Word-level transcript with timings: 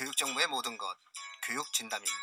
교육 0.00 0.16
정보의 0.16 0.46
모든 0.46 0.78
것 0.78 0.86
교육 1.46 1.70
진담입니다. 1.74 2.14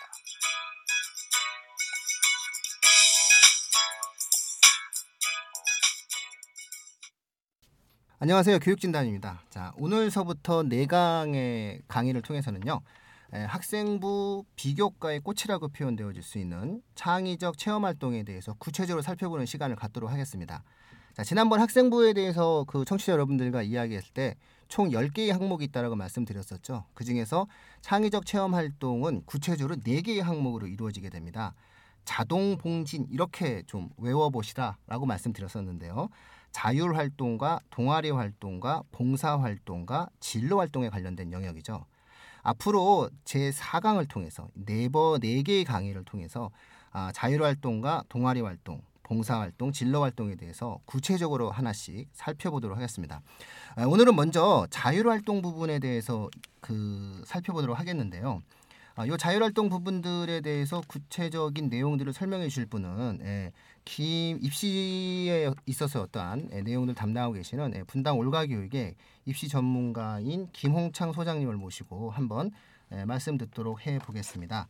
안녕하세요. 8.17 8.57
교육진단입니다. 8.57 9.43
자, 9.51 9.73
오늘서부터 9.77 10.63
4강의 10.63 11.83
강의를 11.87 12.23
통해서는요. 12.23 12.81
에, 13.33 13.43
학생부 13.43 14.45
비교과의 14.55 15.19
꽃이라고 15.19 15.67
표현되어질 15.67 16.23
수 16.23 16.39
있는 16.39 16.81
창의적 16.95 17.59
체험 17.59 17.85
활동에 17.85 18.23
대해서 18.23 18.55
구체적으로 18.55 19.03
살펴보는 19.03 19.45
시간을 19.45 19.75
갖도록 19.75 20.09
하겠습니다. 20.09 20.63
자, 21.17 21.23
지난번 21.23 21.59
학생부에 21.59 22.13
대해서 22.13 22.63
그 22.67 22.85
청취자 22.85 23.11
여러분들과 23.11 23.63
이야기했을 23.63 24.13
때 24.13 24.35
총 24.67 24.89
10개의 24.89 25.31
항목이 25.31 25.65
있다라고 25.65 25.95
말씀드렸었죠. 25.95 26.85
그중에서 26.93 27.47
창의적 27.81 28.25
체험 28.25 28.53
활동은 28.53 29.23
구체적으로 29.25 29.75
4개의 29.77 30.21
항목으로 30.21 30.67
이루어지게 30.67 31.09
됩니다. 31.09 31.53
자동 32.05 32.57
봉진 32.57 33.05
이렇게 33.09 33.63
좀 33.65 33.89
외워 33.97 34.29
보시라라고 34.29 35.05
말씀드렸었는데요. 35.05 36.09
자율 36.51 36.95
활동과 36.95 37.59
동아리 37.69 38.09
활동과 38.11 38.83
봉사 38.91 39.37
활동과 39.37 40.09
진로 40.19 40.59
활동에 40.59 40.89
관련된 40.89 41.31
영역이죠. 41.31 41.85
앞으로 42.43 43.09
제 43.25 43.51
4강을 43.51 44.07
통해서 44.09 44.47
네버 44.53 45.19
네 45.19 45.43
개의 45.43 45.65
강의를 45.65 46.05
통해서 46.05 46.49
아, 46.91 47.11
자율 47.13 47.43
활동과 47.43 48.03
동아리 48.07 48.41
활동, 48.41 48.81
봉사 49.07 49.39
활동, 49.39 49.71
진로 49.71 50.01
활동에 50.01 50.35
대해서 50.35 50.79
구체적으로 50.85 51.49
하나씩 51.49 52.09
살펴보도록 52.11 52.75
하겠습니다. 52.77 53.21
아, 53.75 53.85
오늘은 53.85 54.15
먼저 54.15 54.67
자율 54.69 55.07
활동 55.07 55.41
부분에 55.41 55.79
대해서 55.79 56.29
그 56.59 57.21
살펴보도록 57.25 57.79
하겠는데요. 57.79 58.43
아, 58.95 59.05
이 59.05 59.11
자율활동 59.15 59.69
부분들에 59.69 60.41
대해서 60.41 60.81
구체적인 60.87 61.69
내용들을 61.69 62.11
설명해 62.13 62.47
주실 62.49 62.65
분은 62.65 63.19
예, 63.21 63.51
김 63.85 64.39
입시에 64.41 65.51
있어서 65.67 66.01
어떠한 66.01 66.49
예, 66.51 66.61
내용들 66.61 66.95
담당하고 66.95 67.35
계시는 67.35 67.73
예, 67.75 67.83
분당 67.83 68.17
올가교육의 68.17 68.95
입시 69.25 69.47
전문가인 69.47 70.49
김홍창 70.51 71.13
소장님을 71.13 71.57
모시고 71.57 72.09
한번 72.09 72.49
예, 72.91 73.05
말씀 73.05 73.37
듣도록 73.37 73.85
해 73.85 73.99
보겠습니다. 73.99 74.67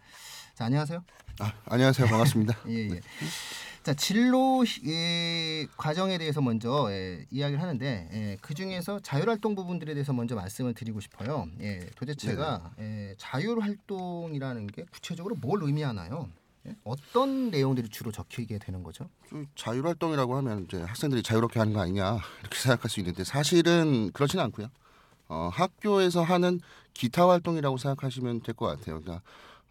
자 0.55 0.65
안녕하세요. 0.65 1.05
아, 1.39 1.53
안녕하세요. 1.65 2.07
반갑습니다. 2.07 2.57
예, 2.67 2.89
예. 2.89 3.01
자 3.87 3.93
진로 3.93 4.65
예, 4.85 5.65
과정에 5.77 6.17
대해서 6.17 6.41
먼저 6.41 6.87
예, 6.91 7.25
이야기를 7.31 7.61
하는데 7.61 8.09
예, 8.11 8.37
그 8.41 8.53
중에서 8.53 8.99
자율활동 8.99 9.55
부분들에 9.55 9.93
대해서 9.93 10.11
먼저 10.11 10.35
말씀을 10.35 10.73
드리고 10.73 10.99
싶어요. 10.99 11.47
예, 11.61 11.79
도대체가 11.95 12.73
예, 12.79 13.15
자율활동이라는 13.17 14.67
게 14.67 14.83
구체적으로 14.91 15.35
뭘 15.35 15.63
의미하나요? 15.63 16.27
예? 16.67 16.75
어떤 16.83 17.49
내용들이 17.49 17.87
주로 17.87 18.11
적히게 18.11 18.57
되는 18.57 18.83
거죠? 18.83 19.07
좀 19.29 19.47
자율활동이라고 19.55 20.35
하면 20.35 20.65
이제 20.65 20.81
학생들이 20.81 21.23
자유롭게 21.23 21.57
하는 21.57 21.71
거 21.71 21.79
아니냐 21.79 22.17
이렇게 22.41 22.57
생각할 22.59 22.89
수 22.89 22.99
있는데 22.99 23.23
사실은 23.23 24.11
그렇지는 24.11 24.43
않고요. 24.43 24.67
어, 25.29 25.49
학교에서 25.53 26.23
하는 26.23 26.59
기타 26.93 27.29
활동이라고 27.29 27.77
생각하시면 27.77 28.41
될 28.41 28.53
것 28.53 28.65
같아요. 28.65 28.99
그러니까 28.99 29.21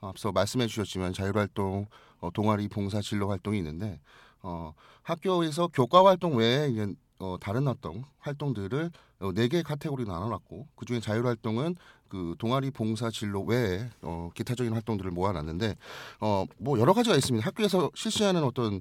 앞서 0.01 0.33
말씀해 0.33 0.69
주셨지만 0.69 1.13
자율활동, 1.13 1.87
어, 2.21 2.31
동아리, 2.33 2.69
봉사, 2.69 3.01
진로 3.01 3.29
활동이 3.29 3.59
있는데 3.59 4.01
어, 4.43 4.75
학교에서 5.03 5.69
교과 5.69 6.05
활동 6.05 6.37
외에 6.37 6.69
이제 6.69 6.87
어, 7.19 7.37
다른 7.41 7.67
어떤 7.69 8.05
활동들을 8.21 8.91
어, 9.21 9.33
네 9.33 9.49
개의 9.49 9.63
카테고리로 9.63 10.13
나눠놨고 10.13 10.67
그 10.77 10.85
중에 10.85 11.01
자율활동은 11.01 11.77
그 12.09 12.35
동아리 12.39 12.71
봉사 12.71 13.11
진로 13.11 13.43
외에 13.43 13.89
어, 14.03 14.31
기타적인 14.35 14.73
활동들을 14.73 15.11
모아놨는데 15.11 15.77
어, 16.21 16.45
뭐 16.59 16.79
여러 16.79 16.93
가지가 16.93 17.17
있습니다. 17.17 17.47
학교에서 17.47 17.91
실시하는 17.95 18.45
어떤 18.45 18.81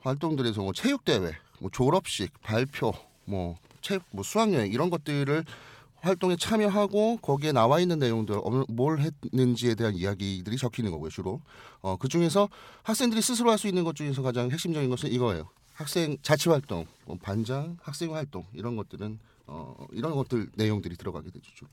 활동들에서 0.00 0.62
뭐 0.62 0.72
체육대회, 0.72 1.32
뭐 1.60 1.70
졸업식, 1.70 2.32
발표, 2.42 2.92
뭐 3.24 3.56
체육, 3.80 4.02
뭐 4.10 4.22
수학여행 4.22 4.72
이런 4.72 4.90
것들을 4.90 5.44
활동에 6.06 6.36
참여하고 6.36 7.18
거기에 7.18 7.52
나와 7.52 7.80
있는 7.80 7.98
내용들 7.98 8.36
어, 8.36 8.64
뭘 8.68 9.00
했는지에 9.00 9.74
대한 9.74 9.94
이야기들이 9.94 10.56
적히는 10.56 10.90
거고요 10.92 11.10
주로 11.10 11.40
어, 11.82 11.96
그 11.96 12.08
중에서 12.08 12.48
학생들이 12.84 13.20
스스로 13.20 13.50
할 13.50 13.58
수 13.58 13.68
있는 13.68 13.84
것 13.84 13.96
중에서 13.96 14.22
가장 14.22 14.50
핵심적인 14.50 14.88
것은 14.90 15.10
이거예요 15.10 15.48
학생 15.72 16.16
자치 16.22 16.48
활동 16.48 16.86
뭐 17.06 17.16
반장 17.20 17.76
학생 17.82 18.14
활동 18.14 18.44
이런 18.54 18.76
것들은 18.76 19.18
어, 19.46 19.74
이런 19.92 20.14
것들 20.14 20.48
내용들이 20.56 20.96
들어가게 20.96 21.30
되죠 21.30 21.50
주로. 21.54 21.68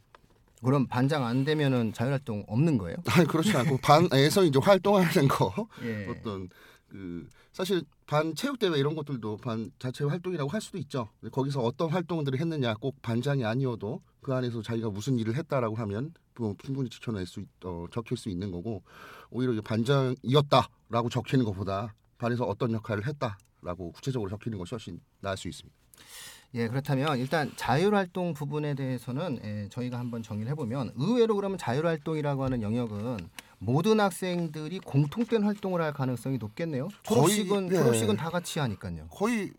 그럼 0.64 0.88
반장 0.88 1.26
안 1.26 1.44
되면은 1.44 1.92
자율활동 1.92 2.46
없는 2.48 2.78
거예요? 2.78 2.96
아니 3.08 3.28
그렇지 3.28 3.52
않고 3.58 3.78
반에서 3.80 4.46
이제 4.46 4.60
활동하는 4.64 5.28
거 5.28 5.68
예. 5.84 6.08
어떤 6.08 6.48
그 6.94 7.28
사실 7.52 7.82
반 8.06 8.36
체육 8.36 8.60
대회 8.60 8.78
이런 8.78 8.94
것들도 8.94 9.38
반 9.38 9.72
자체 9.80 10.04
활동이라고 10.04 10.48
할 10.48 10.62
수도 10.62 10.78
있죠. 10.78 11.10
거기서 11.32 11.62
어떤 11.62 11.90
활동들을 11.90 12.40
했느냐 12.40 12.76
꼭 12.76 13.02
반장이 13.02 13.44
아니어도 13.44 14.04
그 14.22 14.32
안에서 14.32 14.62
자기가 14.62 14.92
무슨 14.92 15.18
일을 15.18 15.36
했다라고 15.36 15.76
하면 15.76 16.14
뭐 16.38 16.56
충분히 16.64 16.92
지켜낼 16.92 17.26
수 17.26 17.40
있, 17.40 17.48
어, 17.66 17.88
적힐 17.92 18.16
수 18.16 18.30
있는 18.30 18.52
거고 18.52 18.84
오히려 19.32 19.60
반장이었다라고 19.64 21.10
적히는 21.10 21.46
것보다 21.46 21.96
반에서 22.20 22.46
어떤 22.46 22.72
역할을 22.74 23.08
했다라고 23.08 23.92
구체적으로 23.94 24.30
적히는 24.30 24.60
것이 24.60 24.76
훨씬 24.76 25.02
나을 25.20 25.36
수 25.36 25.48
있습니다. 25.48 25.76
예, 26.56 26.68
그렇다면 26.68 27.18
일단 27.18 27.52
자율활동 27.56 28.36
부분에 28.36 28.76
대해서는 28.76 29.40
예, 29.44 29.68
저희가 29.72 29.98
한번 29.98 30.22
정리를 30.22 30.52
해보면 30.52 30.92
의외로 30.96 31.36
그러면 31.36 31.58
자율활동이라고 31.58 32.44
하는 32.44 32.62
영역은 32.62 33.18
모든 33.66 34.00
학생들이 34.00 34.80
공통된 34.80 35.44
활동을 35.44 35.82
할 35.82 35.94
가능성이 35.94 36.38
높겠네요. 36.38 36.90
졸업식은 37.04 37.72
예. 37.72 37.78
졸업식은 37.78 38.18
다 38.18 38.30
같이 38.30 38.60
하니까요. 38.60 39.08
거의 39.10 39.52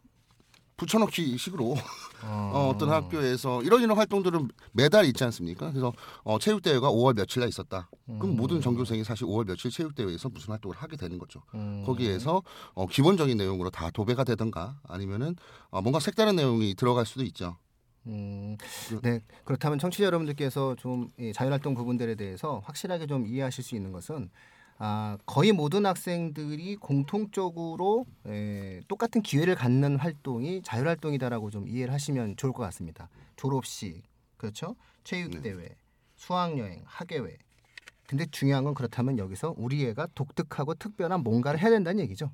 붙여넣기 0.77 1.39
식으로 1.39 1.75
어, 1.75 1.77
어, 2.53 2.69
어떤 2.69 2.91
학교에서 2.91 3.63
이런 3.63 3.83
이런 3.83 3.97
활동들은 3.97 4.49
매달 4.73 5.05
있지 5.05 5.23
않습니까? 5.25 5.71
그래서 5.71 5.93
어, 6.25 6.39
체육대회가 6.39 6.91
5월 6.91 7.15
며칠 7.15 7.41
날 7.41 7.49
있었다. 7.49 7.89
그럼 8.07 8.31
음. 8.31 8.37
모든 8.37 8.61
전교생이 8.61 9.05
사실 9.05 9.27
5월 9.27 9.47
며칠 9.47 9.71
체육대회에서 9.71 10.29
무슨 10.31 10.51
활동을 10.51 10.77
하게 10.77 10.97
되는 10.97 11.19
거죠. 11.19 11.43
음, 11.55 11.85
거기에서 11.87 12.43
어, 12.75 12.87
기본적인 12.87 13.37
내용으로 13.37 13.71
다 13.71 13.91
도배가 13.91 14.25
되든가 14.25 14.81
아니면은 14.89 15.37
어, 15.71 15.81
뭔가 15.81 16.01
색다른 16.01 16.37
내용이 16.37 16.75
들어갈 16.75 17.07
수도 17.07 17.23
있죠. 17.25 17.57
음, 18.07 18.57
네 19.03 19.21
그렇다면 19.45 19.79
청취자 19.79 20.05
여러분들께서 20.05 20.77
좀이 20.77 21.33
자율활동 21.35 21.75
부분들에 21.75 22.15
대해서 22.15 22.61
확실하게 22.65 23.07
좀 23.07 23.27
이해하실 23.27 23.65
수 23.65 23.75
있는 23.75 23.93
것은 23.93 24.31
아, 24.79 25.17
거의 25.25 25.53
모든 25.53 25.87
학생들이 25.87 26.77
공통적으로 26.77 28.07
에, 28.27 28.81
똑같은 28.89 29.23
기회를 29.23 29.55
갖는 29.55 29.97
활동이 29.97 30.63
자율활동이다라고 30.63 31.51
좀 31.51 31.69
이해를 31.69 31.95
하시면 31.95 32.37
좋을 32.37 32.53
것 32.53 32.63
같습니다. 32.65 33.09
졸업식, 33.37 34.03
그렇죠? 34.37 34.75
체육대회, 35.05 35.77
수학여행, 36.17 36.83
학예회. 36.87 37.39
근데 38.07 38.27
중요한 38.27 38.65
건 38.65 38.75
그렇다면 38.75 39.19
여기서 39.19 39.55
우리 39.57 39.87
애가 39.87 40.09
독특하고 40.15 40.75
특별한 40.75 41.21
뭔가를 41.23 41.61
해야 41.61 41.71
된다는 41.71 42.01
얘기죠. 42.05 42.31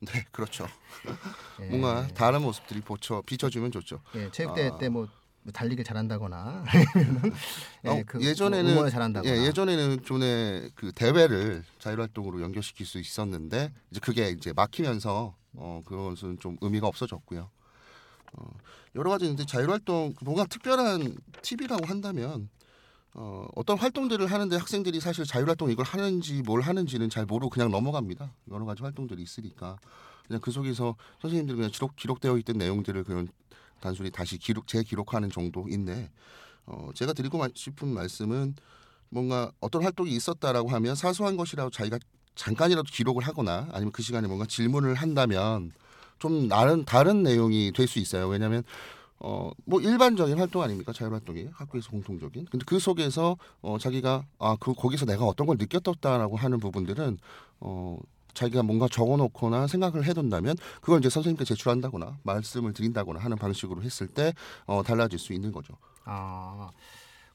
네, 0.00 0.24
그렇죠. 0.30 0.66
예, 1.60 1.66
뭔가 1.66 2.06
다른 2.14 2.42
모습들이 2.42 2.80
보쳐 2.80 3.22
비춰주면 3.26 3.72
좋죠. 3.72 4.00
예, 4.14 4.30
체육대회 4.30 4.68
아. 4.68 4.78
때뭐 4.78 5.08
달리기를 5.52 5.84
잘한다거나 5.84 6.64
아니면은 6.66 7.32
어, 7.86 8.02
그 8.06 8.22
예전에는 8.22 8.70
응원을 8.70 8.90
잘한다거나 8.90 9.34
예, 9.34 9.46
예전에는 9.46 10.04
전에 10.04 10.68
그 10.74 10.92
대회를 10.92 11.64
자율활동으로 11.78 12.42
연결시킬 12.42 12.86
수 12.86 12.98
있었는데 12.98 13.72
이제 13.90 14.00
그게 14.00 14.30
이제 14.30 14.52
막히면서 14.52 15.34
어 15.54 15.82
그것은 15.86 16.38
좀 16.38 16.58
의미가 16.60 16.86
없어졌고요. 16.86 17.50
어, 18.34 18.50
여러 18.94 19.10
가지 19.10 19.30
이제 19.30 19.44
자율활동 19.46 20.14
뭔가 20.22 20.44
특별한 20.44 21.16
팁이라고 21.42 21.86
한다면 21.86 22.50
어, 23.14 23.48
어떤 23.54 23.78
활동들을 23.78 24.26
하는데 24.26 24.56
학생들이 24.56 25.00
사실 25.00 25.24
자율활동 25.24 25.70
이걸 25.70 25.84
하는지 25.84 26.42
뭘 26.42 26.60
하는지는 26.60 27.10
잘 27.10 27.24
모르고 27.26 27.50
그냥 27.50 27.70
넘어갑니다. 27.70 28.32
여러 28.52 28.64
가지 28.64 28.82
활동들이 28.82 29.22
있으니까 29.22 29.76
그냥 30.26 30.40
그 30.40 30.50
속에서 30.50 30.94
선생님들이 31.20 31.56
그냥 31.56 31.70
기록 31.72 31.96
기록되어 31.96 32.36
있던 32.38 32.58
내용들을 32.58 33.04
그냥 33.04 33.28
단순히 33.80 34.10
다시 34.10 34.38
기록 34.38 34.66
재기록하는 34.66 35.30
정도인데 35.30 36.10
어, 36.66 36.90
제가 36.94 37.12
드리고 37.12 37.38
마- 37.38 37.48
싶은 37.54 37.88
말씀은 37.88 38.54
뭔가 39.08 39.50
어떤 39.60 39.82
활동이 39.82 40.10
있었다라고 40.10 40.68
하면 40.68 40.94
사소한 40.94 41.36
것이라도 41.36 41.70
자기가 41.70 41.98
잠깐이라도 42.34 42.84
기록을 42.92 43.26
하거나 43.26 43.68
아니면 43.72 43.90
그 43.90 44.02
시간에 44.02 44.28
뭔가 44.28 44.44
질문을 44.46 44.94
한다면 44.94 45.72
좀 46.18 46.48
다른 46.48 46.84
다른 46.84 47.22
내용이 47.22 47.72
될 47.74 47.88
수 47.88 47.98
있어요. 47.98 48.28
왜냐하면 48.28 48.62
어 49.20 49.50
뭐 49.64 49.80
일반적인 49.80 50.38
활동 50.38 50.62
아닙니까 50.62 50.92
자율활동이 50.92 51.48
학교에서 51.52 51.90
공통적인. 51.90 52.46
근데 52.50 52.64
그 52.66 52.78
속에서 52.78 53.36
어 53.62 53.76
자기가 53.78 54.24
아 54.38 54.56
그 54.60 54.74
거기서 54.74 55.06
내가 55.06 55.24
어떤 55.24 55.46
걸 55.46 55.56
느꼈었다라고 55.58 56.36
하는 56.36 56.60
부분들은 56.60 57.18
어 57.60 57.98
자기가 58.34 58.62
뭔가 58.62 58.86
적어놓거나 58.88 59.66
생각을 59.66 60.04
해둔다면 60.04 60.56
그걸 60.80 61.00
이제 61.00 61.10
선생님께 61.10 61.44
제출한다거나 61.44 62.18
말씀을 62.22 62.72
드린다거나 62.72 63.18
하는 63.20 63.36
방식으로 63.36 63.82
했을 63.82 64.06
때 64.06 64.32
어, 64.66 64.82
달라질 64.84 65.18
수 65.18 65.32
있는 65.32 65.50
거죠. 65.50 65.74
아 66.04 66.70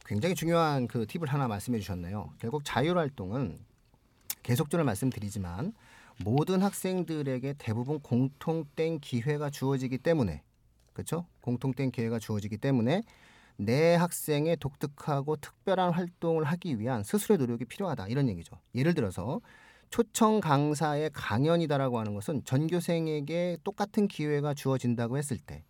굉장히 0.06 0.36
중요한 0.36 0.88
그 0.88 1.06
팁을 1.06 1.28
하나 1.28 1.48
말씀해 1.50 1.80
주셨네요. 1.80 2.30
결국 2.40 2.64
자율 2.64 2.98
활동은 2.98 3.58
계속적으로 4.44 4.86
말씀드리지만 4.86 5.74
모든 6.24 6.62
학생들에게 6.62 7.56
대부분 7.58 8.00
공통된 8.00 9.00
기회가 9.00 9.50
주어지기 9.50 9.98
때문에 9.98 10.42
그렇죠? 10.94 11.26
공통된 11.42 11.92
기회가 11.92 12.20
주어지기 12.20 12.58
때문에 12.58 13.04
내 13.58 13.96
학생의 13.96 14.58
독특하고 14.58 15.36
특별한 15.38 15.92
활동을 15.94 16.44
하기 16.44 16.80
위한 16.80 17.04
스스로의 17.04 17.38
노력이 17.38 17.66
필요하다 17.66 18.08
이런 18.08 18.28
얘기죠. 18.30 18.58
예를 18.76 18.94
들어서 18.94 19.42
초청 19.90 20.40
강사의 20.40 21.12
강연이다라고 21.14 22.00
하는 22.00 22.16
것은 22.16 22.44
전교생에게 22.46 23.58
똑같은 23.64 24.08
기회가 24.08 24.54
주어진다고 24.54 25.18
했을 25.18 25.38
때 25.38 25.64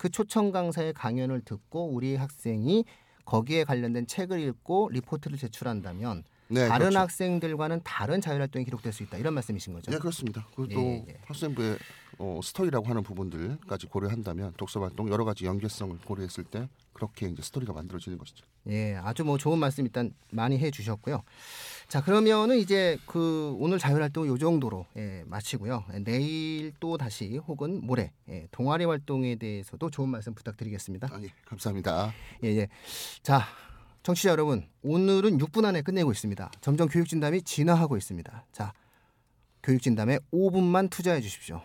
그 0.00 0.08
초청 0.08 0.50
강사의 0.50 0.94
강연을 0.94 1.42
듣고 1.42 1.90
우리 1.92 2.16
학생이 2.16 2.86
거기에 3.26 3.64
관련된 3.64 4.06
책을 4.06 4.40
읽고 4.40 4.88
리포트를 4.92 5.36
제출한다면 5.36 6.24
네, 6.48 6.68
다른 6.68 6.86
그렇죠. 6.86 7.00
학생들과는 7.00 7.82
다른 7.84 8.22
자율활동이 8.22 8.64
기록될 8.64 8.94
수 8.94 9.02
있다 9.02 9.18
이런 9.18 9.34
말씀이신 9.34 9.74
거죠. 9.74 9.90
네 9.90 9.98
그렇습니다. 9.98 10.46
그것도 10.56 10.80
예, 10.80 11.04
예. 11.06 11.16
학생부의 11.26 11.76
어, 12.20 12.38
스토리라고 12.42 12.86
하는 12.86 13.02
부분들까지 13.02 13.86
고려한다면 13.86 14.52
독서 14.58 14.78
활동 14.80 15.08
여러 15.08 15.24
가지 15.24 15.46
연계성을 15.46 15.96
고려했을 16.04 16.44
때 16.44 16.68
그렇게 16.92 17.26
이제 17.26 17.40
스토리가 17.40 17.72
만들어지는 17.72 18.18
것이죠. 18.18 18.44
예, 18.68 18.94
아주 18.96 19.24
뭐 19.24 19.38
좋은 19.38 19.58
말씀 19.58 19.86
일단 19.86 20.12
많이 20.30 20.58
해주셨고요. 20.58 21.22
자, 21.88 22.04
그러면은 22.04 22.58
이제 22.58 22.98
그 23.06 23.56
오늘 23.58 23.78
자율활동 23.78 24.26
요 24.26 24.36
정도로 24.36 24.84
예, 24.98 25.24
마치고요. 25.26 25.84
예, 25.94 25.98
내일 26.00 26.74
또 26.78 26.98
다시 26.98 27.38
혹은 27.38 27.80
모레 27.82 28.12
예, 28.28 28.48
동아리 28.50 28.84
활동에 28.84 29.36
대해서도 29.36 29.90
좋은 29.90 30.10
말씀 30.10 30.34
부탁드리겠습니다. 30.34 31.08
아, 31.10 31.20
예, 31.22 31.28
감사합니다. 31.46 32.12
예, 32.44 32.48
예. 32.48 32.68
자, 33.22 33.44
청취자 34.02 34.28
여러분, 34.28 34.68
오늘은 34.82 35.38
6분 35.38 35.64
안에 35.64 35.80
끝내고 35.80 36.12
있습니다. 36.12 36.50
점점 36.60 36.88
교육 36.88 37.08
진담이 37.08 37.42
진화하고 37.42 37.96
있습니다. 37.96 38.44
자, 38.52 38.74
교육 39.62 39.80
진담에 39.80 40.18
5분만 40.34 40.90
투자해 40.90 41.22
주십시오. 41.22 41.62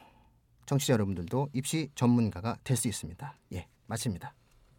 청취자 0.66 0.94
여러분들도 0.94 1.50
입시 1.54 1.90
전문가가 1.96 2.58
될 2.64 2.76
수 2.78 2.88
있습니다. 2.88 3.34
예, 3.54 3.68
마칩니다. 3.88 4.34